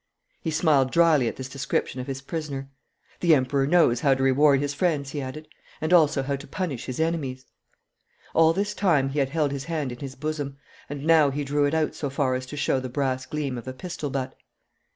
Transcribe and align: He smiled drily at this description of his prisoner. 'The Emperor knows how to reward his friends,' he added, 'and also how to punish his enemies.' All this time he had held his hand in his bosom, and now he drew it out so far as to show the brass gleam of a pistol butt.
He 0.41 0.49
smiled 0.49 0.89
drily 0.91 1.27
at 1.27 1.35
this 1.35 1.47
description 1.47 2.01
of 2.01 2.07
his 2.07 2.23
prisoner. 2.23 2.71
'The 3.19 3.35
Emperor 3.35 3.67
knows 3.67 3.99
how 3.99 4.15
to 4.15 4.23
reward 4.23 4.59
his 4.59 4.73
friends,' 4.73 5.11
he 5.11 5.21
added, 5.21 5.47
'and 5.79 5.93
also 5.93 6.23
how 6.23 6.35
to 6.37 6.47
punish 6.47 6.85
his 6.87 6.99
enemies.' 6.99 7.45
All 8.33 8.51
this 8.51 8.73
time 8.73 9.09
he 9.09 9.19
had 9.19 9.29
held 9.29 9.51
his 9.51 9.65
hand 9.65 9.91
in 9.91 9.99
his 9.99 10.15
bosom, 10.15 10.57
and 10.89 11.05
now 11.05 11.29
he 11.29 11.43
drew 11.43 11.65
it 11.65 11.75
out 11.75 11.93
so 11.93 12.09
far 12.09 12.33
as 12.33 12.47
to 12.47 12.57
show 12.57 12.79
the 12.79 12.89
brass 12.89 13.27
gleam 13.27 13.59
of 13.59 13.67
a 13.67 13.73
pistol 13.73 14.09
butt. 14.09 14.33